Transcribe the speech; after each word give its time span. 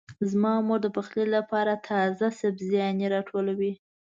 زما 0.29 0.53
مور 0.67 0.79
د 0.83 0.87
پخلي 0.97 1.25
لپاره 1.35 1.81
تازه 1.89 2.25
سبزيانې 2.41 3.05
راټولوي. 3.15 3.73